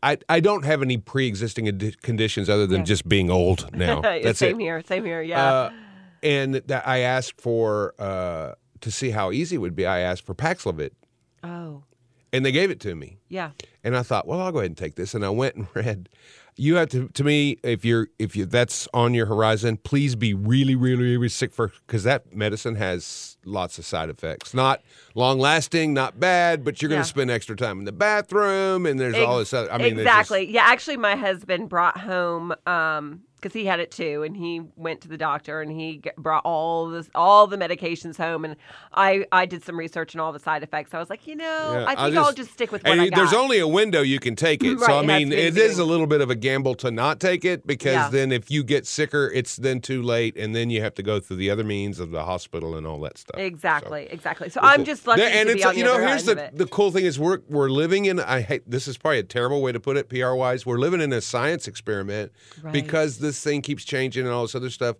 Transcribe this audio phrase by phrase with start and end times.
[0.01, 2.85] I, I don't have any pre-existing adi- conditions other than Yeah.
[2.85, 3.99] just being old now.
[4.23, 4.63] That's same it.
[4.63, 4.81] here.
[4.81, 5.21] Same here.
[5.21, 5.43] Yeah.
[5.45, 5.71] Uh,
[6.23, 9.85] and that I asked for uh, to see how easy it would be.
[9.85, 10.91] I asked for Paxlovid,
[11.43, 11.83] oh,
[12.31, 13.17] and they gave it to me.
[13.27, 13.51] yeah.
[13.83, 15.13] And I thought, well, I'll go ahead and take this.
[15.13, 16.07] And I went and read.
[16.59, 20.33] You have to, to me, if you're, if you, that's on your horizon, please be
[20.33, 24.53] really, really, really sick for, because that medicine has lots of side effects.
[24.53, 24.81] Not
[25.15, 28.99] long lasting, not bad, but you're going to spend extra time in the bathroom, and
[28.99, 29.53] there's all this.
[29.53, 30.51] Other, I mean, there's just- exactly.
[30.51, 35.01] yeah, actually, my husband brought home um because he had it too, and he went
[35.01, 38.55] to the doctor and he brought all this all the medications home, and
[38.93, 40.93] I I did some research and all the side effects.
[40.93, 42.91] I was like, you know, Yeah, I think I'll I'll just- just stick with what
[42.91, 43.15] and I got.
[43.17, 44.79] there's only a window you can take it.
[44.89, 47.43] so I mean, it the is a little bit of a gamble to not take
[47.45, 48.09] it because Yeah.
[48.09, 51.19] then if you get sicker, it's then too late, and then you have to go
[51.19, 53.39] through the other means of the hospital and all that stuff.
[53.39, 54.49] exactly, exactly.
[54.49, 56.91] So So- I'm just lucky and to it's you the know here's the the cool
[56.91, 59.79] thing is we're we're living in I hate this is probably a terrible way to
[59.79, 62.73] put it PR wise we're living in a science experiment Right.
[62.73, 64.97] because this thing keeps changing and all this other stuff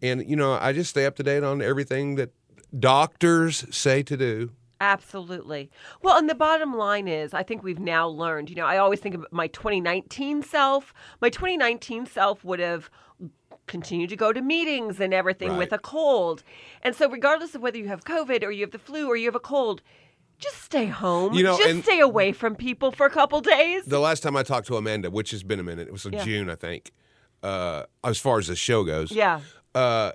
[0.00, 2.30] and you know I just stay up to date on everything that
[2.78, 4.50] doctors say to do.
[4.80, 5.70] Absolutely.
[6.02, 8.50] Well, and the bottom line is, I think we've now learned.
[8.50, 10.92] You know, I always think of my 2019 self.
[11.20, 12.90] My 2019 self would have
[13.68, 16.42] continued to go to meetings and everything with a cold.
[16.82, 19.26] And so, regardless of whether you have COVID or you have the flu or you
[19.26, 19.82] have a cold,
[20.40, 21.32] just stay home.
[21.34, 23.84] You know, just stay away from people for a couple days.
[23.84, 26.14] The last time I talked to Amanda, which has been a minute, it was in
[26.14, 26.24] Yeah.
[26.24, 26.90] June I think.
[27.42, 29.40] Uh, as far as the show goes, yeah.
[29.74, 30.12] uh,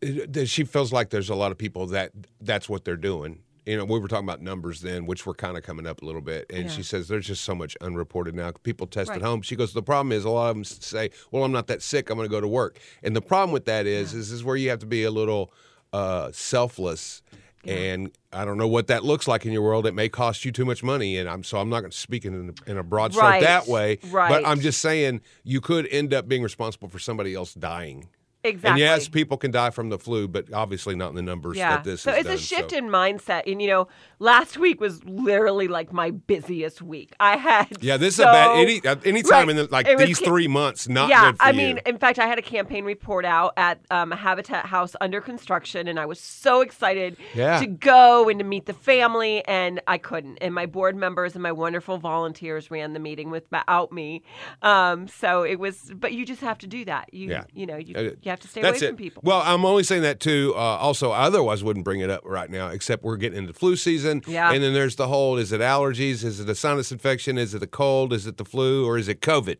[0.00, 3.42] it- she feels like there's a lot of people that that's what they're doing.
[3.66, 6.04] You know, we were talking about numbers then, which were kind of coming up a
[6.06, 6.46] little bit.
[6.50, 6.70] And Yeah.
[6.70, 8.50] she says there's just so much unreported now.
[8.62, 9.16] People test Right.
[9.16, 9.42] at home.
[9.42, 12.08] She goes, the problem is a lot of them say, "Well, I'm not that sick.
[12.08, 14.56] I'm going to go to work." And the problem with that is, is, is where
[14.56, 15.52] you have to be a little
[15.92, 17.20] uh, selfless.
[17.66, 19.86] And I don't know what that looks like in your world.
[19.86, 22.24] It may cost you too much money, and I'm so I'm not going to speak
[22.24, 23.42] in, in a broad stroke Right.
[23.42, 23.98] that way.
[24.30, 28.08] But I'm just saying you could end up being responsible for somebody else dying.
[28.42, 28.70] Exactly.
[28.70, 31.76] And yes, people can die from the flu, but obviously not in the numbers Yeah.
[31.76, 32.00] that this is.
[32.00, 32.78] so it's done, a shift so.
[32.78, 33.42] in mindset.
[33.50, 37.12] And, you know, last week was literally like my busiest week.
[37.20, 37.66] I had.
[37.82, 39.50] Yeah, this so, is a bad any uh, any time Right.
[39.50, 40.88] in the, like It these three months.
[40.88, 41.56] Not yeah, good for I you.
[41.56, 45.20] mean, in fact, I had a campaign report out at um, a Habitat House under
[45.20, 47.60] construction, and I was so excited Yeah.
[47.60, 50.38] to go and to meet the family, and I couldn't.
[50.38, 54.22] And my board members and my wonderful volunteers ran the meeting without me.
[54.62, 57.12] Um, so it was, but you just have to do that.
[57.12, 57.44] You, Yeah.
[57.52, 58.90] you know, you, Uh, you have to stay That's away it.
[58.90, 59.22] from people.
[59.24, 60.52] Well, I'm only saying that too.
[60.54, 63.76] Uh, also, I otherwise wouldn't bring it up right now, except we're getting into flu
[63.76, 64.22] season.
[64.26, 64.52] Yeah.
[64.52, 66.24] And then there's the whole: is it allergies?
[66.24, 67.38] Is it a sinus infection?
[67.38, 68.12] Is it a cold?
[68.12, 68.86] Is it the flu?
[68.86, 69.58] Or is it COVID?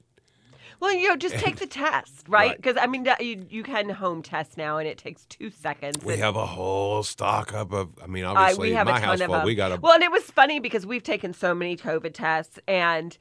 [0.80, 2.48] Well, you know, just take the test, right?
[2.48, 2.56] Right.
[2.56, 6.02] Because I mean, you you can home test now, and it takes two seconds.
[6.02, 7.90] We have a whole stock up of.
[8.02, 9.44] I mean, I- obviously, we have my a ton of them.
[9.44, 9.76] We got a.
[9.80, 13.16] Well, and it was funny because we've taken so many COVID tests, and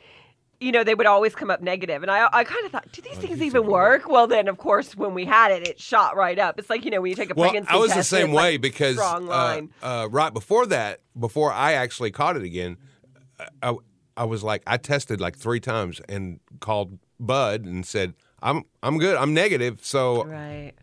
[0.59, 2.01] you know, they would always come up negative.
[2.01, 4.07] And I, I kind of thought, do these things even work?
[4.07, 6.59] Well, then, of course, when we had it, it shot right up.
[6.59, 8.33] It's like, you know, when you take a Well, pregnancy I was the same it's,
[8.33, 12.77] like, way because uh, uh, right before that, before I actually caught it again,
[13.63, 13.75] I,
[14.17, 18.97] I was like, I tested like three times and called Bud and said, I'm I'm
[18.97, 19.15] good.
[19.15, 19.79] I'm negative.
[19.83, 20.73] So right.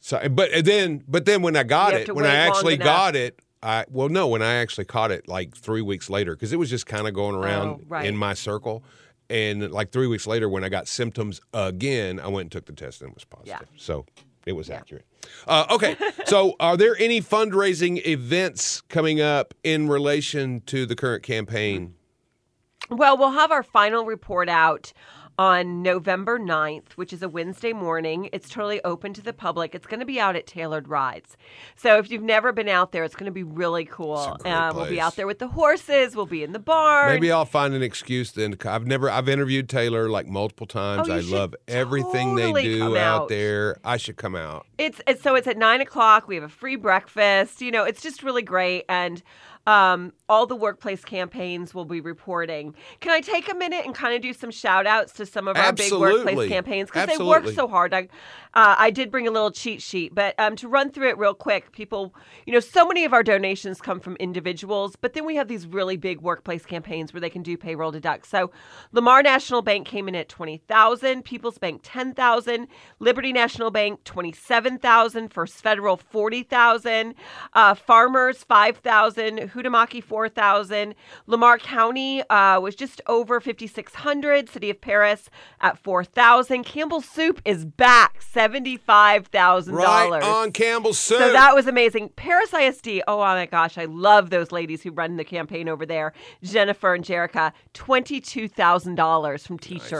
[0.00, 2.84] so but then but then when I got it, when I actually enough.
[2.84, 6.52] got it, I well no, when I actually caught it like three weeks later because
[6.52, 8.06] it was just kind of going around Oh, right.
[8.06, 8.84] in my circle.
[9.30, 12.72] And like three weeks later, when I got symptoms again, I went and took the
[12.72, 13.58] test and it was positive.
[13.60, 13.76] Yeah.
[13.76, 14.06] So
[14.46, 15.04] it was accurate.
[15.46, 15.96] Uh, okay,
[16.26, 21.94] so are there any fundraising events coming up in relation to the current campaign?
[22.90, 24.94] Well, we'll have our final report out
[25.38, 28.28] on November 9th, which is a Wednesday morning.
[28.32, 29.74] It's totally open to the public.
[29.74, 31.36] It's going to be out at Tailored Rides.
[31.76, 34.36] So if you've never been out there, it's going to be really cool.
[34.44, 36.16] Uh, we'll be out there with the horses.
[36.16, 37.12] We'll be in the barn.
[37.12, 38.56] Maybe I'll find an excuse then.
[38.64, 41.08] I've never, I've interviewed Taylor like multiple times.
[41.08, 43.28] Oh, I love everything totally they do out out.
[43.28, 43.78] there.
[43.84, 44.66] I should come out.
[44.76, 46.26] It's, it's so it's at nine o'clock.
[46.26, 47.60] We have a free breakfast.
[47.60, 49.22] You know, it's just really great, and
[49.68, 52.74] um, all the workplace campaigns will be reporting.
[53.00, 55.58] Can I take a minute and kind of do some shout outs to some of
[55.58, 56.08] our Absolutely.
[56.08, 56.88] big workplace campaigns?
[56.88, 57.92] Because they work so hard.
[57.92, 58.08] I,
[58.54, 61.34] uh, I did bring a little cheat sheet, but um, to run through it real
[61.34, 62.14] quick, people,
[62.46, 65.66] you know, so many of our donations come from individuals, but then we have these
[65.66, 68.26] really big workplace campaigns where they can do payroll deduct.
[68.26, 68.50] So
[68.92, 72.68] Lamar National Bank came in at 20,000, People's Bank 10,000,
[73.00, 77.14] Liberty National Bank 27,000, First Federal 40,000,
[77.52, 80.94] uh, Farmers 5,000, Kudamaki 4,000.
[81.26, 84.48] Lamar County uh, was just over 5,600.
[84.48, 86.64] City of Paris at 4,000.
[86.64, 89.72] Campbell Soup is back, $75,000.
[89.72, 91.18] Right on Campbell Soup.
[91.18, 92.10] So that was amazing.
[92.10, 96.12] Paris ISD, oh, my gosh, I love those ladies who run the campaign over there.
[96.42, 99.90] Jennifer and Jerica, $22,000 from teachers.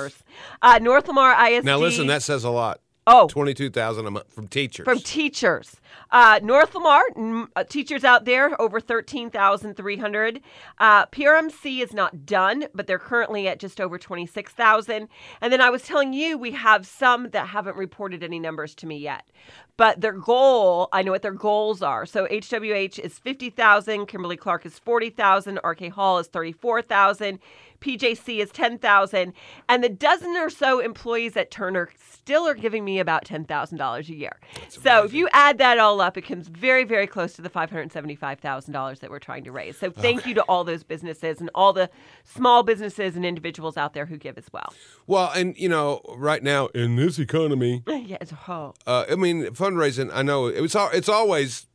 [0.62, 0.76] Nice.
[0.76, 1.64] Uh, North Lamar ISD.
[1.64, 2.80] Now listen, that says a lot.
[3.10, 3.26] Oh.
[3.26, 4.84] 22,000 a month from teachers.
[4.84, 5.80] From teachers.
[6.10, 10.40] Uh, North Lamar, mm, uh, teachers out there, over 13,300.
[10.78, 15.08] Uh, PRMC is not done, but they're currently at just over 26,000.
[15.40, 18.86] And then I was telling you, we have some that haven't reported any numbers to
[18.86, 19.28] me yet.
[19.76, 22.04] But their goal, I know what their goals are.
[22.04, 27.38] So HWH is 50,000, Kimberly Clark is 40,000, RK Hall is 34,000.
[27.80, 29.32] PJC is 10,000
[29.68, 34.14] and the dozen or so employees at Turner still are giving me about $10,000 a
[34.14, 34.36] year.
[34.68, 38.98] So if you add that all up it comes very very close to the $575,000
[39.00, 39.76] that we're trying to raise.
[39.78, 41.90] So thank you to all those businesses and all the
[42.24, 44.72] small businesses and individuals out there who give as well.
[45.06, 49.44] well, and you know, right now in this economy, yeah, it's oh, uh, I mean,
[49.46, 50.10] fundraising.
[50.12, 51.66] I know it's al- it's always.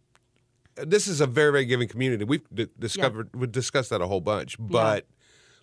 [0.76, 2.24] This is a very very giving community.
[2.24, 5.06] We've d- discovered we've discussed that a whole bunch, but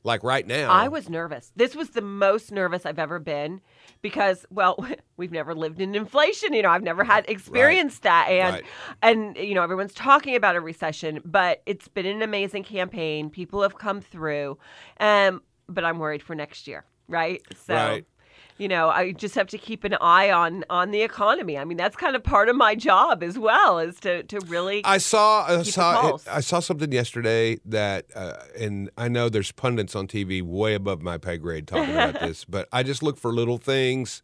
[0.03, 1.53] like right now, I was nervous.
[1.57, 3.61] This was the most nervous I've ever been
[4.03, 4.85] because, well,
[5.17, 6.53] we've never lived in inflation.
[6.55, 8.65] You know, I've never had experienced that, and Right.
[9.03, 13.31] and you know, everyone's talking about a recession, but it's been an amazing campaign.
[13.31, 14.59] People have come through,
[15.01, 17.43] um, but I'm worried for next year, right?
[17.67, 17.75] So.
[17.75, 18.07] Right.
[18.61, 21.57] You know, I just have to keep an eye on on the economy.
[21.57, 24.83] I mean, that's kind of part of my job as well, is to to really.
[24.85, 26.29] I saw I saw pulse.
[26.29, 31.01] I saw something yesterday that, uh, and I know there's pundits on TV way above
[31.01, 34.23] my pay grade talking about this, but I just look for little things.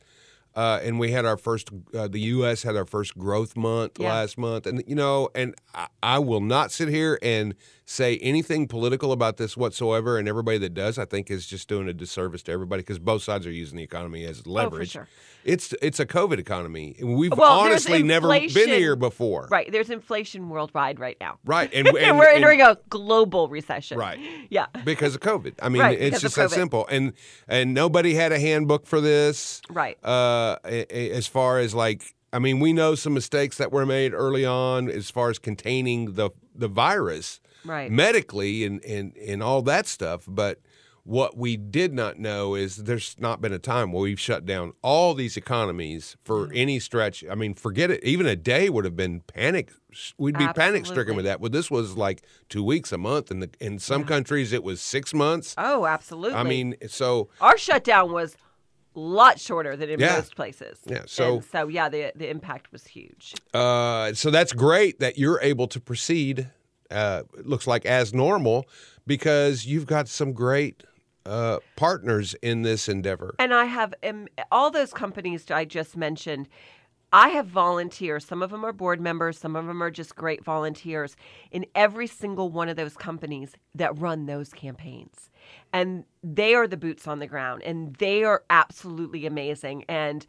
[0.55, 2.63] Uh, and we had our first, uh, the U.S.
[2.63, 4.09] had our first growth month Yeah.
[4.09, 7.55] last month, and you know, and I, I will not sit here and
[7.89, 10.19] say anything political about this whatsoever.
[10.19, 13.23] And everybody that does, I think, is just doing a disservice to everybody because both
[13.23, 14.91] sides are using the economy as leverage.
[14.97, 15.09] Oh, sure.
[15.45, 19.47] It's it's a COVID economy, we've Well, honestly never been here before.
[19.49, 21.39] right, there's inflation worldwide right now.
[21.45, 23.97] Right, and, And, and- we're and- entering a global recession.
[23.99, 24.19] Right.
[24.51, 24.67] Yeah.
[24.85, 25.55] because of COVID.
[25.63, 26.87] I mean, Right, it's just that simple.
[26.91, 27.13] And
[27.47, 29.63] and nobody had a handbook for this.
[29.71, 29.97] Right.
[30.05, 34.45] Uh, as far as like, I mean, we know some mistakes that were made early
[34.45, 37.91] on as far as containing the the virus Right.
[37.91, 40.61] medically and and and all that stuff, but.
[41.09, 44.73] What we did not know is there's not been a time where we've shut down
[44.83, 47.23] all these economies for any stretch.
[47.31, 48.03] I mean, forget it.
[48.03, 49.71] Even a day would have been panic.
[50.19, 51.41] We'd be panic stricken with that.
[51.41, 54.81] Well, this was like two weeks, a month, and the, in some countries it was
[54.81, 55.55] six months.
[55.57, 56.35] Oh, absolutely.
[56.37, 58.37] I mean, so our shutdown was
[58.97, 60.17] a lot shorter than in Yeah.
[60.17, 60.81] most places.
[60.87, 63.33] Yeah, so- And so yeah, the the impact was huge.
[63.55, 66.51] uh, so that's great that you're able to proceed.
[66.91, 68.67] Uh, looks like as normal
[69.07, 70.85] because you've got some great
[71.27, 73.35] uh, partners in this endeavor.
[73.39, 76.49] And I have um, all those companies I just mentioned.
[77.13, 78.25] I have volunteers.
[78.25, 81.17] Some of them are board members, some of them are just great volunteers
[81.51, 85.31] in every single one of those companies that run those campaigns.
[85.73, 89.85] And they are the boots on the ground and they are absolutely amazing.
[89.89, 90.27] And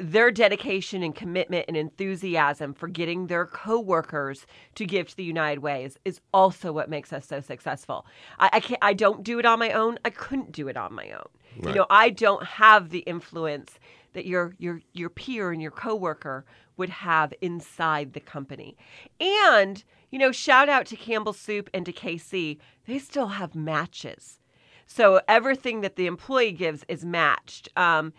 [0.00, 5.60] their dedication and commitment and enthusiasm for getting their coworkers to give to the United
[5.60, 8.06] Way is, is also what makes us so successful.
[8.38, 9.98] I, I can't I don't do it on my own.
[10.04, 11.28] I couldn't do it on my own.
[11.62, 13.78] You know, I don't have the influence
[14.12, 18.76] that your your your peer and your coworker would have inside the company.
[19.20, 22.58] And, you know, shout out to Campbell Soup and to KC.
[22.86, 24.40] They still have matches.
[24.86, 27.68] So everything that the employee gives is matched.
[27.76, 28.14] Um,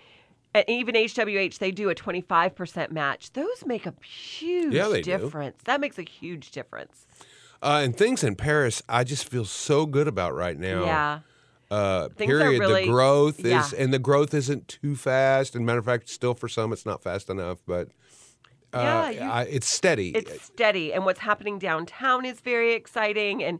[0.54, 3.32] and even HWH, they do a 25% match.
[3.34, 5.18] Those make a huge Yeah, they do.
[5.18, 5.58] difference.
[5.66, 7.06] That makes a huge difference.
[7.64, 10.84] Uh, and things in Paris, I just feel so good about right now.
[10.84, 11.20] Yeah.
[11.70, 12.60] Uh, period.
[12.60, 13.70] really- the growth is, yeah.
[13.78, 15.56] and the growth isn't too fast.
[15.56, 17.60] And matter of fact, still for some, it's not fast enough.
[17.66, 17.88] But
[18.74, 20.10] uh, Yeah, you- I, it's steady.
[20.10, 20.92] It's steady.
[20.92, 23.42] And what's happening downtown is very exciting.
[23.44, 23.60] And,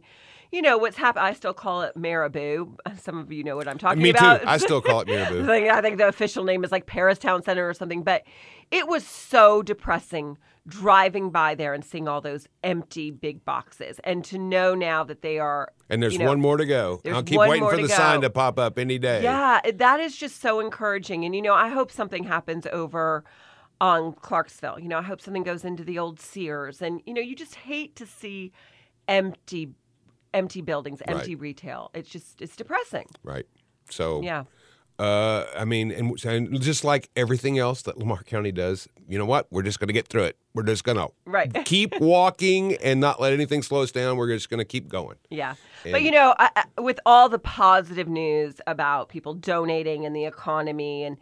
[0.52, 2.76] you know, what's happened, I still call it Marabou.
[2.98, 4.42] Some of you know what I'm talking Me about.
[4.42, 4.46] too.
[4.46, 5.08] I still call it.
[5.42, 8.02] Like, I think the official name is like Paris Town Center or something.
[8.02, 8.24] But
[8.70, 10.36] it was so depressing
[10.68, 13.98] driving by there and seeing all those empty big boxes.
[14.04, 15.72] And to know now that they are.
[15.90, 17.00] and there's you know, one more to go.
[17.06, 17.94] I'll keep waiting for the go.
[17.94, 19.22] sign to pop up any day.
[19.22, 21.24] Yeah, that is just so encouraging.
[21.24, 23.24] And, you know, I hope something happens over
[23.80, 24.78] on Clarksville.
[24.78, 26.80] You know, I hope something goes into the old Sears.
[26.80, 28.52] And, you know, you just hate to see
[29.08, 29.70] empty
[30.34, 31.90] empty buildings, empty retail.
[31.94, 33.06] It's just it's depressing.
[33.22, 33.46] Right.
[33.90, 34.44] So, Yeah.
[34.98, 39.24] uh, I mean, and, and just like everything else that Lamar County does, you know
[39.26, 39.46] what?
[39.50, 40.36] We're just going to get through it.
[40.54, 41.52] We're just going to Right.
[41.64, 44.16] keep walking and not let anything slow us down.
[44.16, 45.16] We're just going to keep going.
[45.30, 45.54] Yeah.
[45.84, 50.24] but you know, I, I- with all the positive news about people donating and the
[50.24, 51.16] economy and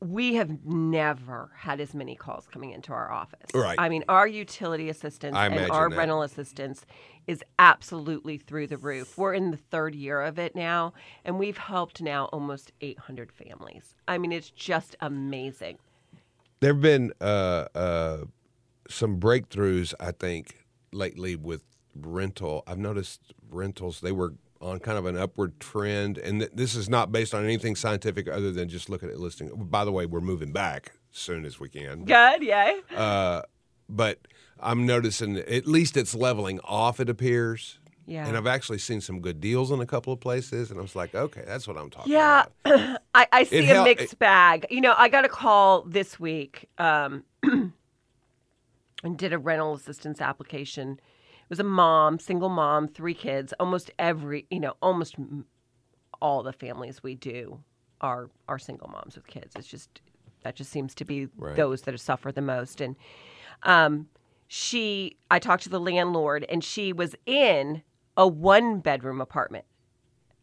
[0.00, 3.50] we have never had as many calls coming into our office.
[3.54, 3.76] Right.
[3.78, 5.96] I mean, our utility assistance I and our that.
[5.96, 6.86] rental assistance
[7.26, 9.18] is absolutely through the roof.
[9.18, 13.94] We're in the third year of it now, and we've helped now almost 800 families.
[14.08, 15.78] I mean, it's just amazing.
[16.60, 18.18] There have been uh, uh,
[18.88, 21.62] some breakthroughs, I think, lately with
[21.94, 22.64] rental.
[22.66, 26.18] I've noticed rentals, they were on kind of an upward trend.
[26.18, 29.50] And th- this is not based on anything scientific other than just looking at listing.
[29.54, 32.04] By the way, we're moving back as soon as we can.
[32.04, 32.80] Good, yay.
[32.94, 33.42] Uh,
[33.88, 34.18] but
[34.60, 37.78] I'm noticing at least it's leveling off, it appears.
[38.06, 38.26] Yeah.
[38.26, 40.70] And I've actually seen some good deals in a couple of places.
[40.70, 43.00] And I was like, okay, that's what I'm talking Yeah, about.
[43.14, 44.66] I, I see a hel- mixed bag.
[44.68, 47.72] You know, I got a call this week um, and
[49.16, 51.00] did a rental assistance application.
[51.50, 53.52] It was a mom, single mom, three kids.
[53.58, 55.16] Almost every, you know, almost
[56.22, 57.58] all the families we do
[58.00, 59.56] are are single moms with kids.
[59.56, 60.00] It's just
[60.44, 61.56] that just seems to be Right.
[61.56, 62.80] those that suffer the most.
[62.80, 62.94] And
[63.64, 64.06] um,
[64.46, 67.82] she, I talked to the landlord, and she was in
[68.16, 69.64] a one bedroom apartment.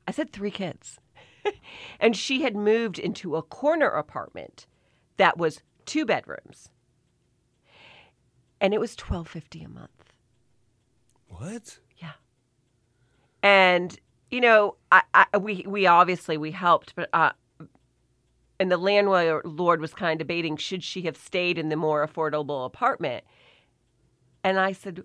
[0.10, 1.00] I said three kids.
[2.02, 4.68] and she had moved into a corner apartment
[5.16, 6.70] that was two bedrooms.
[8.60, 9.97] And it was twelve fifty a month.
[11.38, 11.80] What?
[11.98, 12.14] Yeah.
[13.44, 13.98] And
[14.30, 17.32] you know, I, I we we obviously we helped, but uh,
[18.60, 22.66] and the landlord was kind of debating should she have stayed in the more affordable
[22.66, 23.24] apartment.
[24.44, 25.04] And I said,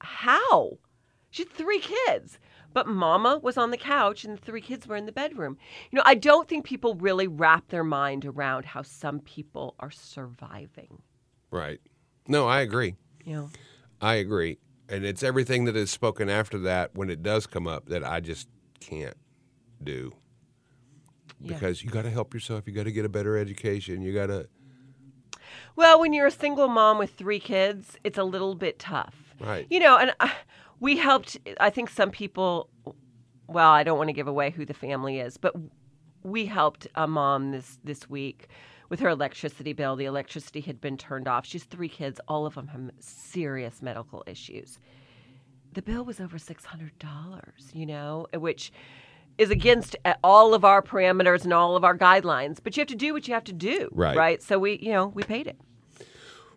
[0.00, 0.78] "How?
[1.30, 2.38] She had three kids."
[2.74, 5.56] But mama was on the couch and the three kids were in the bedroom.
[5.90, 9.90] You know, I don't think people really wrap their mind around how some people are
[9.90, 11.02] surviving.
[11.50, 11.80] Right.
[12.26, 12.94] No, I agree.
[13.24, 13.50] Know,
[14.00, 14.58] I agree.
[14.88, 18.20] And it's everything that is spoken after that when it does come up that I
[18.20, 18.48] just
[18.80, 19.16] can't
[19.82, 20.14] do.
[21.40, 21.54] Yeah.
[21.54, 22.64] Because you got to help yourself.
[22.66, 24.02] You got to get a better education.
[24.02, 24.48] You got to,
[25.76, 29.14] Well, when you're a single mom with three kids, it's a little bit tough.
[29.38, 29.66] Right.
[29.70, 30.30] You know, and uh,
[30.80, 32.70] we helped, I think some people,
[33.46, 35.54] well, I don't want to give away who the family is, but
[36.24, 38.48] we helped a mom this, this week
[38.88, 39.96] with her electricity bill.
[39.96, 41.46] The electricity had been turned off.
[41.46, 44.78] She's three kids, all of them have serious medical issues.
[45.74, 46.90] The bill was over $600,
[47.74, 48.72] you know, which
[49.36, 52.88] is against uh, all of our parameters and all of our guidelines, but you have
[52.88, 53.88] to do what you have to do.
[53.92, 54.16] Right.
[54.16, 54.42] Right.
[54.42, 55.56] So we, you know, we paid it.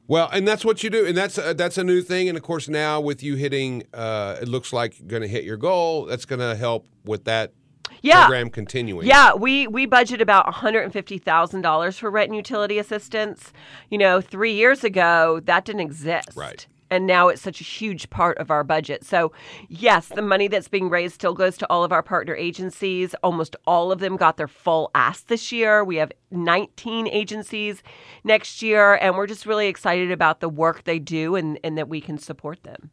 [0.08, 1.06] well, and that's what you do.
[1.06, 2.28] And that's, uh, that's a new thing.
[2.30, 5.44] And of course, now with you hitting, uh, it looks like you're going to hit
[5.44, 6.06] your goal.
[6.06, 7.54] That's going to help with that
[8.02, 8.26] Yeah.
[8.26, 9.08] program continuing.
[9.08, 12.78] Yeah, we we budget about one hundred and fifty thousand dollars for rent and utility
[12.80, 13.54] assistance.
[13.90, 16.30] You know, three years ago that didn't exist.
[16.36, 16.66] Right.
[16.90, 19.06] And now it's such a huge part of our budget.
[19.06, 19.32] So,
[19.70, 23.16] yes, the money that's being raised still goes to all of our partner agencies.
[23.24, 25.86] Almost all of them got their full ask this year.
[25.86, 27.82] We have 19 agencies
[28.26, 31.88] next year, and we're just really excited about the work they do and, and that
[31.88, 32.92] we can support them.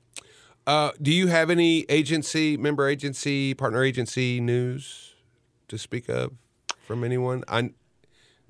[0.69, 5.15] Uh, do you have any agency, member agency, partner agency news
[5.67, 6.33] to speak of
[6.87, 7.43] from anyone?
[7.49, 7.71] I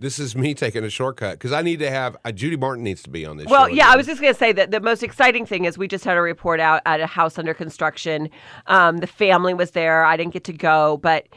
[0.00, 3.04] this is me taking a shortcut because I need to have uh, Judy Martin needs
[3.04, 3.46] to be on this.
[3.46, 5.78] Well, show yeah, I was just going to say that the most exciting thing is
[5.78, 8.30] we just had a report out at a house under construction.
[8.66, 10.04] Um, the family was there.
[10.04, 11.28] I didn't get to go, but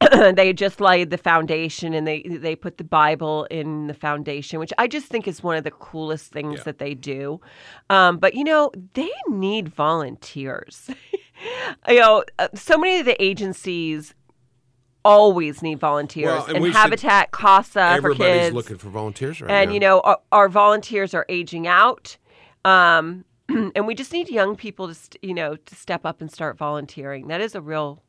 [0.34, 4.72] they just laid the foundation and they they put the Bible in the foundation, which
[4.78, 6.62] I just think is one of the coolest things Yeah.
[6.64, 7.40] that they do.
[7.90, 10.90] Um, but you know, they need volunteers.
[11.88, 14.14] you know, uh, so many of the agencies
[15.04, 19.48] always need volunteers, Well, and and, Habitat, CASA for Everybody's kids looking for volunteers right
[19.48, 19.54] now.
[19.54, 19.74] and now.
[19.74, 22.16] you know our, our volunteers are aging out
[22.64, 26.32] um, and we just need young people to st- you know to step up and
[26.32, 28.02] start volunteering that is a real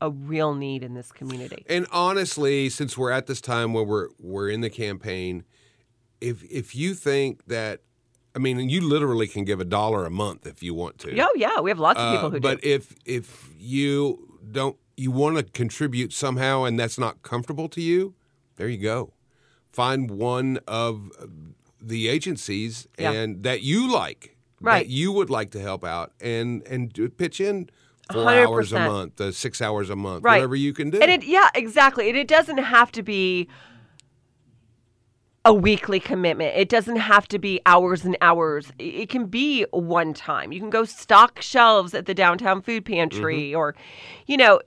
[0.00, 4.08] a real need in this community And honestly, since we're at this time where we're
[4.20, 5.44] we're in the campaign,
[6.20, 7.80] if if you think that,
[8.34, 11.18] I mean, you literally can give a dollar a month if you want to.
[11.20, 14.76] oh yeah we have lots of Uh, people who but do if if you don't,
[14.96, 18.14] you want to contribute somehow, and that's not comfortable to you,
[18.56, 19.12] there you go.
[19.72, 21.10] Find one of
[21.80, 23.12] the agencies Yeah.
[23.12, 24.86] and that you like, Right.
[24.86, 27.68] that you would like to help out, and and pitch in
[28.12, 30.36] four hours a month, uh, six hours a month, Right.
[30.36, 31.00] whatever you can do.
[31.00, 33.48] and it yeah exactly and it doesn't have to be
[35.44, 36.56] a weekly commitment.
[36.56, 38.72] It doesn't have to be hours and hours.
[38.80, 40.50] It can be one time.
[40.50, 43.56] You can go stock shelves at the downtown food pantry Mm-hmm.
[43.58, 43.76] or,
[44.26, 44.60] you know,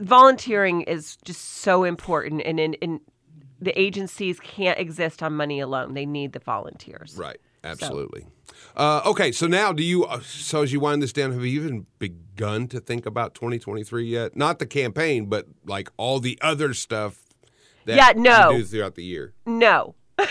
[0.00, 2.42] volunteering is just so important.
[2.44, 3.00] And in, in
[3.60, 5.94] the agencies can't exist on money alone.
[5.94, 7.16] They need the volunteers.
[7.18, 7.38] Right.
[7.64, 8.26] Absolutely.
[8.76, 9.32] Uh, okay.
[9.32, 10.04] So now, do you?
[10.04, 14.04] Uh, so as you wind this down, have you even begun to think about 2023
[14.04, 14.36] yet?
[14.36, 17.18] Not the campaign, but like all the other stuff
[17.86, 18.50] that Yeah, no.
[18.50, 19.32] you do throughout the year.
[19.46, 19.94] No.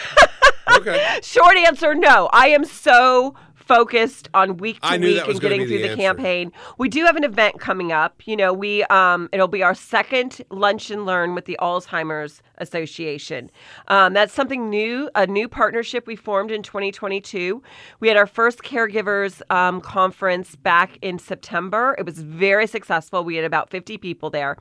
[0.78, 1.20] Okay.
[1.22, 2.30] Short answer, no.
[2.34, 6.51] I am so focused on week to week and getting be the through the, campaign.
[6.77, 8.25] We do have an event coming up.
[8.27, 13.50] You know, we um, it'll be our second lunch and learn with the Alzheimer's Association.
[13.88, 17.62] Um, that's something new, a new partnership we formed in 2022.
[18.00, 21.96] We had our first caregivers um, conference back in September.
[21.98, 23.24] It was very successful.
[23.24, 24.57] We had about 50 people there.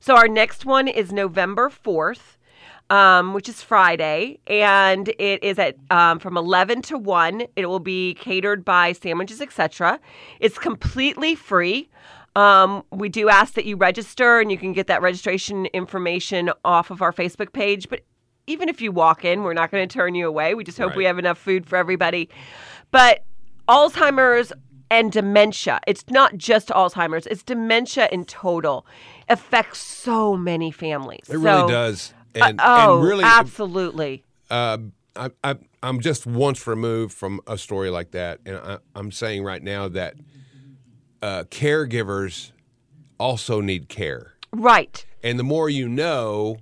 [0.00, 2.36] So our next one is November 4th
[2.90, 7.44] um, which is Friday, and it is at um, from 11 to 1.
[7.56, 9.98] It will be catered by Sandwiches Etc.
[10.40, 11.88] It's completely free.
[12.34, 16.90] Um, we do ask that you register, and you can get that registration information off
[16.90, 17.88] of our Facebook page.
[17.88, 18.00] But
[18.46, 20.54] even if you walk in, we're not going to turn you away.
[20.54, 22.28] We just hope we have enough food for everybody.
[22.90, 23.24] But
[23.68, 24.52] Alzheimer's
[24.90, 28.84] and dementia, it's not just Alzheimer's, it's dementia in total,
[29.28, 31.30] affects so many families.
[31.30, 32.12] It really does.
[32.34, 34.24] And, oh, and really, absolutely.
[34.50, 34.78] uh,
[35.14, 39.44] I, I, I'm just once removed from a story like that, and I, I'm saying
[39.44, 40.14] right now that
[41.20, 42.52] uh, caregivers
[43.18, 44.34] also need care.
[44.52, 45.04] Right.
[45.22, 46.58] And the more you know,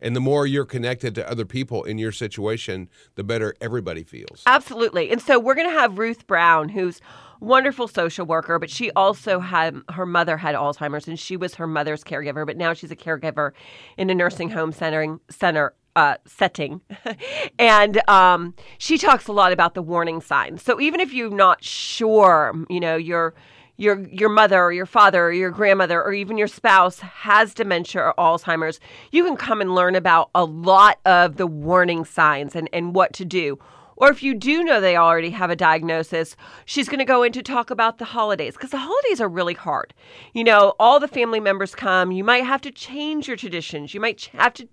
[0.00, 4.42] and the more you're connected to other people in your situation, the better everybody feels.
[4.46, 5.10] Absolutely.
[5.10, 7.00] And so we're going to have Ruth Brown, who's
[7.44, 11.66] wonderful social worker, but she also had her mother had Alzheimer's and she was her
[11.66, 13.52] mother's caregiver, but now she's a caregiver
[13.96, 16.80] in a nursing home centering center uh, setting.
[17.58, 20.62] and um, she talks a lot about the warning signs.
[20.62, 23.34] So even if you're not sure, you know, your
[23.76, 28.02] your your mother or your father or your grandmother or even your spouse has dementia
[28.02, 28.80] or Alzheimer's,
[29.10, 33.12] you can come and learn about a lot of the warning signs and, and what
[33.14, 33.58] to do.
[33.96, 37.32] Or if you do know they already have a diagnosis, she's going to go in
[37.32, 39.94] to talk about the holidays because the holidays are really hard.
[40.32, 42.12] You know, all the family members come.
[42.12, 43.94] You might have to change your traditions.
[43.94, 44.68] You might have to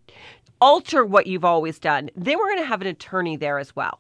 [0.60, 2.10] alter what you've always done.
[2.16, 4.00] Then we're going to have an attorney there as well.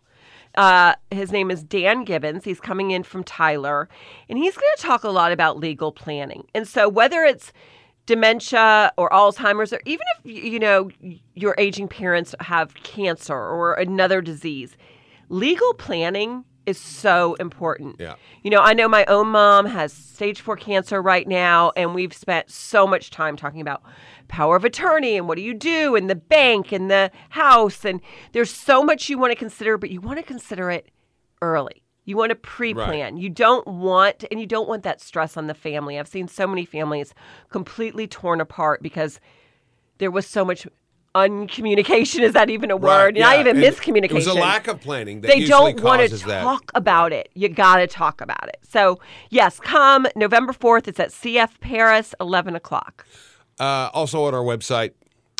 [0.55, 2.43] Uh, his name is Dan Gibbons.
[2.43, 3.87] He's coming in from Tyler,
[4.29, 6.45] and he's going to talk a lot about legal planning.
[6.53, 7.53] And so, whether it's
[8.05, 10.89] dementia or Alzheimer's, or even if you know
[11.35, 14.75] your aging parents have cancer or another disease,
[15.31, 17.95] legal planning is so important.
[17.99, 18.15] Yeah.
[18.43, 22.13] You know, I know my own mom has stage four cancer right now, and we've
[22.13, 23.81] spent so much time talking about
[24.27, 27.83] power of attorney and what do you do and the bank and the house.
[27.83, 27.99] And
[28.33, 30.89] there's so much you want to consider, but you want to consider it
[31.41, 31.81] early.
[32.05, 33.17] You want to pre plan.
[33.17, 35.97] You don't want, and you don't want that stress on the family.
[35.97, 37.13] I've seen so many families
[37.49, 39.19] completely torn apart because
[39.99, 40.67] there was so much
[41.15, 42.21] uncommunication.
[42.21, 43.15] Is that even a Right, word?
[43.17, 44.11] Not yeah, even and miscommunication.
[44.11, 46.41] It was a lack of planning that they don't want to that.
[46.43, 47.29] talk about it.
[47.33, 48.57] You got to talk about it.
[48.67, 50.87] So, yes, come November 4th.
[50.87, 53.05] It's at CF Paris, 11 o'clock.
[53.59, 54.91] Uh, also on our website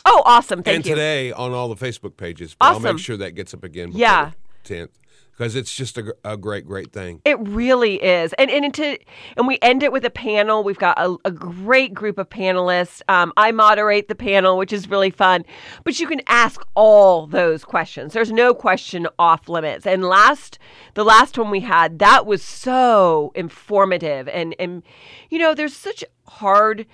[0.04, 0.64] Oh, awesome.
[0.64, 0.92] Thank and you.
[0.94, 2.56] And today on all the Facebook pages.
[2.60, 3.88] But I'll make sure that gets up again.
[3.90, 4.32] Before Yeah.
[4.64, 4.90] the 10th
[5.32, 7.22] because it's just a, a great, great thing.
[7.26, 8.98] It really is, and and to
[9.38, 10.64] and we end it with a panel.
[10.64, 13.02] We've got a, a great group of panelists.
[13.08, 15.46] Um, I moderate the panel, which is really fun.
[15.84, 18.14] But you can ask all those questions.
[18.14, 19.86] There's no question off limits.
[19.86, 20.60] And last,
[20.94, 24.84] the last one we had, that was so informative, and and
[25.30, 26.86] you know, there's such hard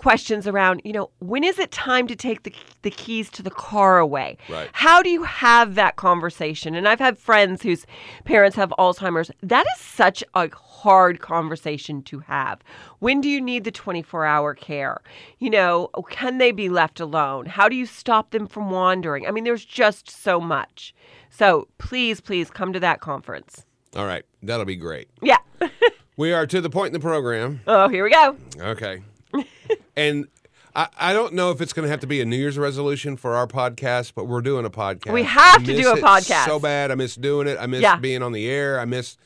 [0.00, 3.50] questions around, you know, when is it time to take the the keys to the
[3.50, 4.38] car away?
[4.48, 4.70] Right.
[4.72, 6.74] How do you have that conversation?
[6.74, 7.84] And I've had friends whose
[8.24, 9.30] parents have Alzheimer's.
[9.42, 12.60] That is such a hard conversation to have.
[13.00, 15.02] When do you need the 24-hour care?
[15.38, 17.44] You know, can they be left alone?
[17.44, 19.26] How do you stop them from wandering?
[19.26, 20.94] I mean, there's just so much.
[21.28, 23.66] So, please, please come to that conference.
[23.94, 24.24] All right.
[24.42, 25.08] That'll be great.
[25.20, 25.38] Yeah.
[26.16, 27.62] We are to the point in the program.
[27.66, 28.36] oh, here we go.
[28.58, 29.00] Okay.
[29.96, 30.26] and
[30.74, 33.16] I, I don't know if it's going to have to be a New Year's resolution
[33.16, 35.12] for our podcast, but we're doing a podcast.
[35.12, 36.46] We have I to do a it podcast.
[36.46, 36.90] So bad.
[36.90, 37.58] I miss doing it.
[37.60, 37.96] I miss Yeah.
[37.96, 38.78] being on the air.
[38.78, 39.16] I miss.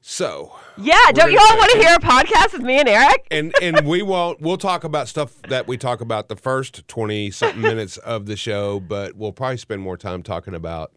[0.00, 0.52] So.
[0.76, 3.26] Yeah, don't you all say- want to hear a podcast with me and Eric?
[3.30, 4.40] And and we won't.
[4.40, 8.36] We'll talk about stuff that we talk about the first twenty something minutes of the
[8.36, 10.92] show, but we'll probably spend more time talking about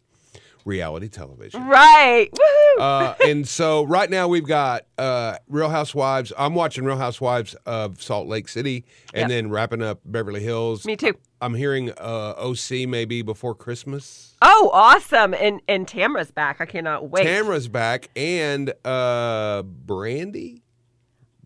[0.65, 1.67] reality television.
[1.67, 2.29] Right.
[2.31, 2.81] Woohoo.
[2.81, 6.31] Uh, and so right now we've got uh, Real Housewives.
[6.37, 9.29] I'm watching Real Housewives of Salt Lake City, and Yep.
[9.29, 10.85] then wrapping up Beverly Hills.
[10.85, 11.13] Me too.
[11.41, 14.35] I'm hearing uh, OC maybe before Christmas.
[14.41, 15.33] Oh, awesome.
[15.33, 16.61] And and Tamra's back.
[16.61, 17.23] I cannot wait.
[17.23, 20.61] Tamara's back, and uh, Brandi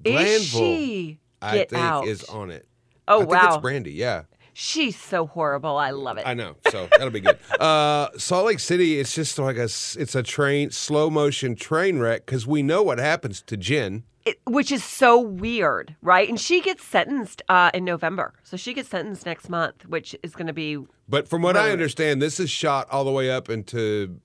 [0.03, 0.13] Is
[0.51, 1.19] Glanville, she?
[1.41, 2.07] I think out.
[2.07, 2.67] is on it.
[3.07, 3.47] Oh, I think wow.
[3.55, 3.95] it's Brandi.
[3.95, 4.23] Yeah,
[4.57, 5.75] She's so horrible.
[5.75, 6.23] I love it.
[6.25, 6.55] I know.
[6.69, 7.37] So that'll be good.
[7.59, 8.99] Uh, Salt Lake City.
[8.99, 12.97] It's just like a it's a train, slow motion train wreck because we know what
[12.97, 14.03] happens to Jen.
[14.25, 16.27] It- which is so weird, right?
[16.29, 18.33] And she gets sentenced uh, in November.
[18.43, 20.77] So she gets sentenced next month, which is going to be
[21.09, 24.19] But from what I understand, this is shot all the way up into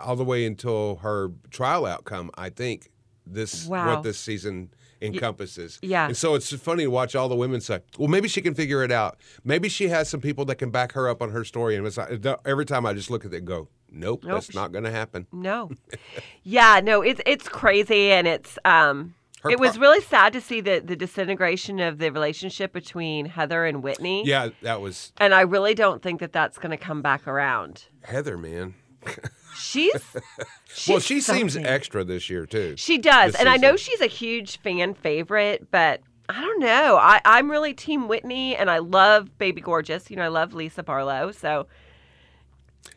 [0.00, 2.30] all the way until her trial outcome.
[2.36, 2.90] I think
[3.26, 3.94] this Wow.
[3.96, 4.70] what this season
[5.04, 5.78] encompasses.
[5.82, 6.06] yeah.
[6.06, 8.82] and so it's funny to watch all the women say, "Well, maybe she can figure
[8.82, 9.18] it out.
[9.44, 11.96] Maybe she has some people that can back her up on her story." And it's
[11.96, 14.34] like, every time I just look at it, and go, "Nope, Nope.
[14.34, 15.70] that's not going to happen." no.
[16.42, 20.60] yeah, no, it's it's crazy and it's um Her it was really sad to see
[20.60, 24.24] the the disintegration of the relationship between Heather and Whitney.
[24.26, 27.84] Yeah, that was And I really don't think that that's going to come back around.
[28.02, 28.74] Heather, man.
[29.56, 29.92] She's,
[30.74, 32.74] she's well, she seems extra this year too.
[32.76, 36.96] She does, this and I know she's a huge fan favorite, but I don't know.
[36.96, 40.10] I, I'm really Team Whitney, and I love Baby Gorgeous.
[40.10, 41.32] You know, I love Lisa Barlow.
[41.32, 41.66] So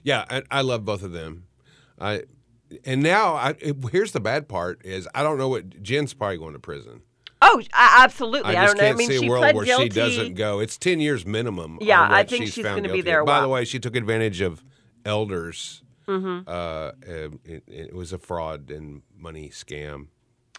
[0.04, 1.46] Yeah, I, I love both of them.
[2.00, 2.24] I
[2.86, 3.56] and now I,
[3.92, 7.02] here's the bad part is I don't know what Jen's probably going to prison.
[7.42, 8.56] Oh, absolutely.
[8.56, 8.84] I I, don't know.
[8.84, 9.84] I can't mean, see she a world pled where guilty.
[9.86, 10.60] she doesn't go.
[10.60, 11.78] It's ten years minimum.
[11.82, 13.28] Yeah, on I think she's she's gonna be there a of.
[13.28, 14.64] By the way, she took advantage of
[15.06, 15.84] elders.
[16.08, 16.48] Mm-hmm.
[16.48, 16.92] Uh,
[17.46, 20.08] it, it was a fraud and money scam.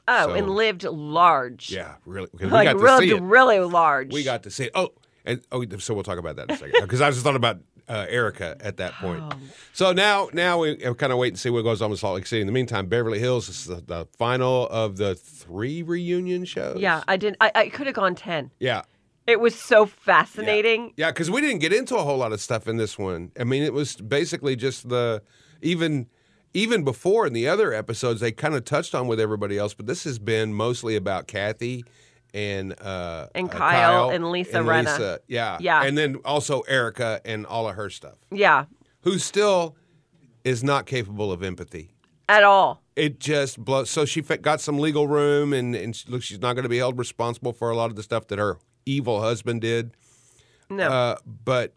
[0.07, 1.71] Oh, So- and lived large.
[1.71, 2.29] Yeah, really.
[2.33, 3.23] Because like we got to really, see it.
[3.23, 4.13] really large.
[4.13, 4.73] We got to see it.
[4.75, 4.91] Oh,
[5.25, 6.81] and oh, so we'll talk about that in a second.
[6.81, 7.59] Because I was just thought about
[7.89, 9.23] uh, Erika at that point.
[9.23, 9.31] Oh.
[9.73, 12.27] So now, now we kind of wait and see what goes on with Salt Lake
[12.27, 12.41] City.
[12.41, 16.79] In the meantime, Beverly Hills is the, the final of the three reunion shows.
[16.79, 17.37] Yeah, I didn't.
[17.41, 18.51] I, I could have gone ten.
[18.59, 18.83] yeah.
[19.29, 20.93] It was so fascinating.
[20.97, 23.31] Yeah, because we didn't get into a whole lot of stuff in this one.
[23.39, 25.23] I mean, it was basically just the
[25.63, 26.07] even
[26.55, 29.87] even before in the other episodes they kind of touched on with everybody else, but
[29.87, 31.85] this has been mostly about Kathy
[32.33, 34.85] and uh, And uh, Kyle and Lisa Rinna.
[34.85, 35.21] Lisa.
[35.29, 35.83] Yeah, Yeah.
[35.83, 38.65] and then also Erika and all of her stuff, Yeah,
[39.03, 39.77] who still
[40.45, 41.91] is not capable of empathy.
[42.31, 42.83] at all.
[42.97, 43.91] It just blows.
[43.91, 46.99] So she got some legal room, and and look, she's not going to be held
[46.99, 48.57] responsible for a lot of the stuff that her
[48.91, 49.93] evil husband did.
[50.71, 50.89] No.
[50.89, 51.75] Uh, but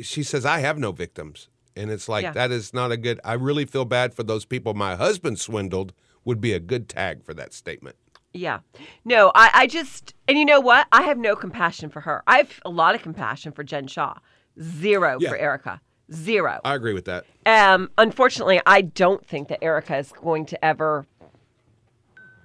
[0.00, 1.48] she says, I have no victims.
[1.76, 2.32] And it's like, Yeah.
[2.32, 5.92] that is not a good, I really feel bad for those people my husband swindled,
[6.24, 7.96] would be a good tag for that statement.
[8.32, 8.60] Yeah.
[9.04, 10.86] No, I, I just, and you know what?
[10.92, 12.22] I have no compassion for her.
[12.26, 14.14] I have a lot of compassion for Jen Shah.
[14.60, 15.30] Zero Yeah.
[15.30, 15.80] for Erika.
[16.12, 16.60] Zero.
[16.64, 17.24] I agree with that.
[17.46, 21.06] Um, unfortunately, I don't think that Erika is going to ever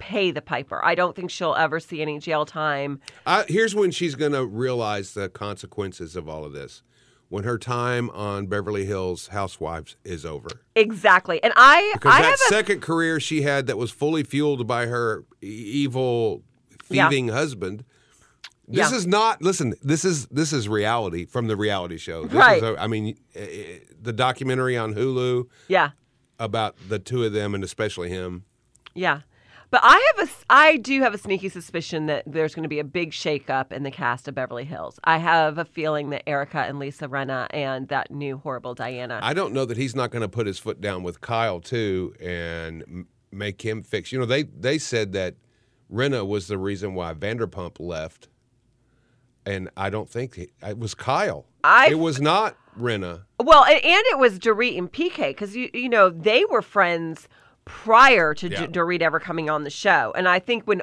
[0.00, 0.84] pay the piper.
[0.84, 3.00] I don't think she'll ever see any jail time.
[3.26, 6.82] I, here's when she's going to realize the consequences of all of this
[7.28, 10.48] when her time on Beverly Hills Housewives is over.
[10.74, 11.40] Exactly.
[11.44, 14.66] And I, Because I that have a, second career she had that was fully fueled
[14.66, 16.42] by her evil,
[16.88, 17.08] Yeah.
[17.08, 17.84] thieving husband
[18.66, 18.96] This Yeah.
[18.98, 19.42] is not.
[19.42, 22.22] Listen, this is this is reality from the reality show.
[22.24, 22.58] This Right.
[22.58, 25.90] Is a, I mean, eh, eh, the documentary on Hulu Yeah.
[26.38, 28.44] about the two of them and especially him.
[28.94, 29.20] Yeah.
[29.70, 32.80] But I have a, I do have a sneaky suspicion that there's going to be
[32.80, 34.98] a big shakeup in the cast of Beverly Hills.
[35.04, 39.20] I have a feeling that Erika and Lisa Rinna and that new horrible Diana.
[39.22, 42.14] I don't know that he's not going to put his foot down with Kyle too
[42.20, 44.10] and make him fix.
[44.10, 45.36] You know, they they said that
[45.92, 48.28] Rinna was the reason why Vanderpump left,
[49.46, 51.46] and I don't think it, it was Kyle.
[51.62, 53.22] I- it was not Rinna.
[53.38, 57.28] Well, and, and it was Dorit and PK because you you know they were friends
[57.64, 58.66] prior to Yeah.
[58.66, 60.82] D- Dorit ever coming on the show, and I think when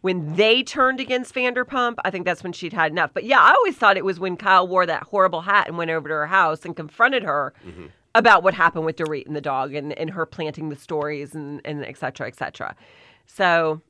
[0.00, 3.10] when they turned against Vanderpump, I think that's when she'd had enough.
[3.12, 5.90] But yeah, I always thought it was when Kyle wore that horrible hat and went
[5.90, 7.86] over to her house and confronted her mm-hmm.
[8.14, 11.60] about what happened with Dorit and the dog and, and her planting the stories and
[11.64, 12.76] and et cetera, et cetera.
[13.26, 13.82] So.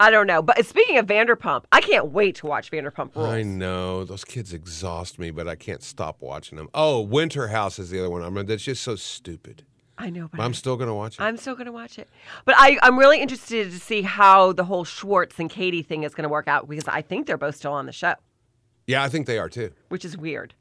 [0.00, 3.28] I don't know, but speaking of Vanderpump, I can't wait to watch Vanderpump Rules.
[3.28, 6.68] I know those kids exhaust me, but I can't stop watching them.
[6.74, 8.24] Oh, Winter House is the other one.
[8.24, 9.64] I mean, that's just so stupid.
[9.96, 11.22] I know, but But I'm still going to watch it.
[11.22, 12.08] I'm still going to watch it.
[12.44, 16.14] But I, I'm really interested to see how the whole Schwartz and Katie thing is
[16.14, 18.14] going to work out because I think they're both still on the show,
[18.86, 19.70] yeah, I think they are too.
[19.88, 20.54] which is weird.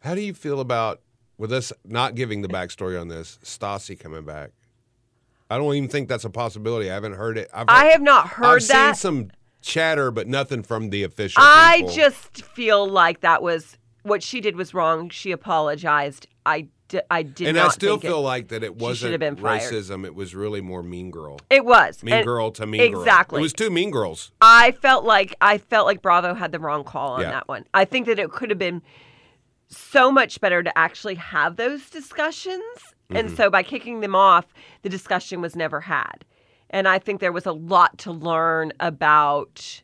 [0.00, 1.00] How do you feel about
[1.38, 4.50] with us not giving the backstory on this Stassi coming back?
[5.50, 6.90] I don't even think that's a possibility.
[6.90, 7.48] I haven't heard it.
[7.52, 8.96] I've I have not heard I've that.
[8.96, 9.30] seen some
[9.62, 11.42] chatter, but nothing from the official.
[11.44, 11.92] I people.
[11.94, 15.08] just feel like that was what she did was wrong.
[15.10, 16.26] She apologized.
[16.46, 16.68] I,
[17.10, 20.04] I did and I still think it- feel like that it wasn't racism.
[20.04, 21.38] It was really more Mean Girl.
[21.50, 23.00] it was Mean And Girl to Mean Girl.
[23.00, 23.38] exactly.
[23.40, 24.30] It was two Mean Girls.
[24.40, 27.30] I felt like I felt like Bravo had the wrong call on Yeah.
[27.30, 27.64] that one.
[27.74, 28.82] I think that it could have been
[29.68, 32.62] so much better to actually have those discussions.
[33.10, 33.36] And Mm-hmm.
[33.36, 34.46] so by kicking them off,
[34.82, 36.24] the discussion was never had.
[36.70, 39.82] And I think there was a lot to learn about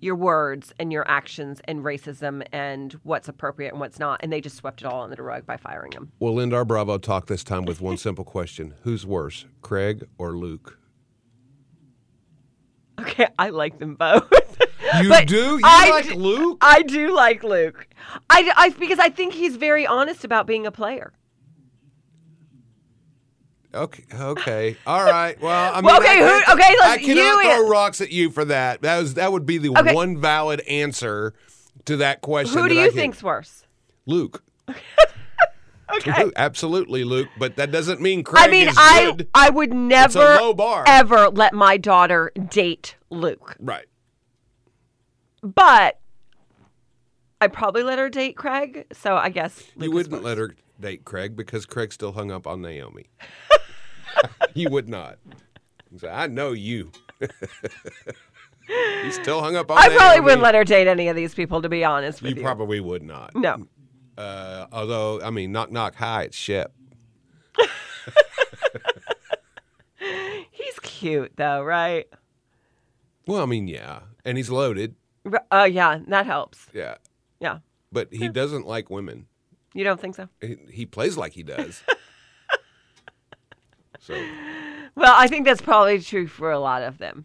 [0.00, 4.20] your words and your actions and racism and what's appropriate and what's not.
[4.22, 6.12] And they just swept it all under the rug by firing him.
[6.20, 10.32] We'll end our Bravo talk this time with one simple question: Who's worse, Craig or
[10.32, 10.78] Luke?
[13.00, 14.58] Okay, I like them both.
[15.00, 15.36] You But do?
[15.56, 16.58] You I like d- Luke?
[16.60, 17.86] I do like Luke.
[18.28, 21.12] I, I because I think he's very honest about being a player.
[23.74, 24.04] Okay.
[24.14, 24.76] Okay.
[24.86, 25.40] All right.
[25.40, 28.30] Well, I mean, Well, okay, I, who- okay, I cannot you throw rocks at you
[28.30, 28.80] for that.
[28.82, 29.94] That was that would be the Okay.
[29.94, 31.34] one valid answer
[31.84, 32.58] to that question.
[32.62, 33.64] Who do I you can- think's worse?
[34.06, 34.42] Luke?
[35.90, 36.30] Okay.
[36.36, 37.28] Absolutely, Luke.
[37.38, 39.28] But that doesn't mean Craig is I mean, I good.
[39.34, 40.38] I would never
[40.86, 43.86] ever let my daughter date Luke, Right.
[45.40, 45.98] but
[47.40, 48.84] I'd probably let her date Craig.
[48.92, 52.46] So I guess Luke you wouldn't let her date Craig because Craig still hung up
[52.46, 53.06] on Naomi.
[54.54, 55.18] you would not.
[55.98, 56.90] So I know you.
[59.02, 61.62] He's still hung up on I probably wouldn't let her date any of these people,
[61.62, 62.42] to be honest with You you.
[62.42, 63.34] probably would not.
[63.34, 63.66] no.
[64.18, 66.72] Uh, although, I mean, knock, knock, hi, it's Shep.
[70.50, 72.06] He's cute though, right?
[73.26, 74.00] Well, I mean, yeah.
[74.24, 74.94] And he's loaded.
[75.50, 76.66] Oh yeah, that helps.
[76.72, 76.96] Yeah.
[77.40, 77.58] Yeah.
[77.92, 79.26] But he doesn't like women.
[79.74, 80.28] You don't think so?
[80.40, 81.82] He, he plays like he does.
[84.00, 84.14] So,
[84.94, 87.24] Well, I think that's probably true for a lot of them.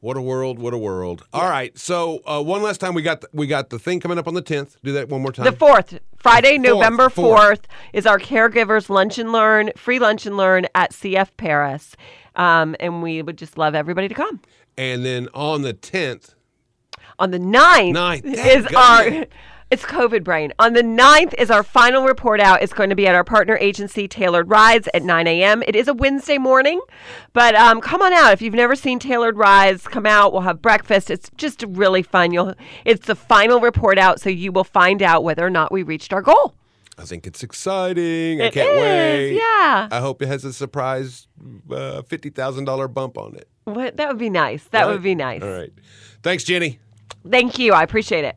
[0.00, 1.24] what a world, what a world.
[1.32, 1.76] All right.
[1.78, 4.34] So, uh, one last time we got the, we got the thing coming up on
[4.34, 4.76] the 10th.
[4.82, 5.44] Do that one more time.
[5.44, 7.38] The fourth, Friday, November fourth.
[7.58, 11.96] fourth, is our caregivers lunch and learn, free lunch and learn at CF Paris,
[12.36, 14.40] um, and we would just love everybody to come.
[14.78, 16.34] and then on the 10th,
[17.18, 19.26] On the 9th, Ninth, is our
[19.70, 20.52] it's COVID brain.
[20.58, 22.62] On the 9th is our final report out.
[22.62, 25.62] It's going to be at our partner agency, Tailored Rides, at 9 a.m.
[25.66, 26.80] It is a Wednesday morning,
[27.32, 28.32] but um, come on out.
[28.32, 30.32] If you've never seen Tailored Rides, come out.
[30.32, 31.10] We'll have breakfast.
[31.10, 32.32] It's just really fun.
[32.32, 32.54] You'll
[32.84, 36.12] it's the final report out, so you will find out whether or not we reached
[36.12, 36.54] our goal.
[36.98, 38.42] I think it's exciting.
[38.42, 39.32] I can't is, wait.
[39.36, 39.88] yeah.
[39.90, 41.28] I hope it has a surprise
[41.70, 43.48] uh, $50,000 bump on it.
[43.64, 44.64] What, that would be nice.
[44.64, 44.92] That Right?
[44.92, 45.42] would be nice.
[45.42, 45.72] All right.
[46.22, 46.78] Thanks, Jenny.
[47.26, 47.72] Thank you.
[47.72, 48.36] I appreciate it.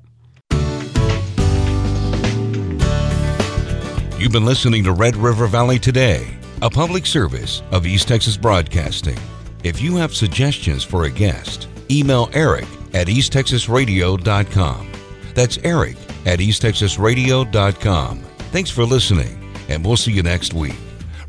[4.23, 6.25] You've been listening to Red River Valley Today,
[6.61, 9.17] a public service of East Texas Broadcasting.
[9.65, 14.91] If you have suggestions for a guest, email Eric at easttexasradio.com.
[15.35, 18.19] That's Eric at easttexasradio.com.
[18.53, 20.77] Thanks for listening, and we'll see you next week,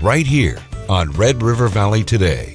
[0.01, 2.55] right here on Red River Valley Today.